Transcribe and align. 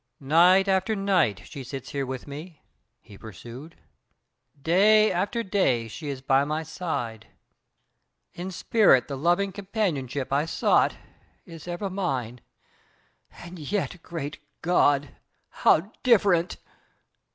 "Night 0.19 0.67
after 0.67 0.95
night 0.95 1.43
She 1.45 1.63
sits 1.63 1.89
here 1.89 2.07
with 2.07 2.25
me," 2.27 2.63
he 3.01 3.19
pursued; 3.19 3.77
"day 4.59 5.11
after 5.11 5.43
day 5.43 5.87
She 5.87 6.07
is 6.09 6.23
by 6.23 6.43
my 6.43 6.63
side. 6.63 7.27
In 8.33 8.49
spirit 8.49 9.07
the 9.07 9.15
loving 9.15 9.51
companionship 9.51 10.33
I 10.33 10.45
sought 10.45 10.97
is 11.45 11.67
ever 11.67 11.87
mine, 11.87 12.41
and 13.31 13.59
yet, 13.59 14.01
great 14.01 14.39
God, 14.63 15.15
how 15.49 15.91
different!" 16.01 16.57